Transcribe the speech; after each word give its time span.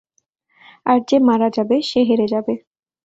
আর 0.85 0.99
যে 1.09 1.17
মারা 1.19 1.49
যাবে, 1.49 1.75
সে 1.81 1.99
হেরে 2.09 2.27
যাবে। 2.27 2.53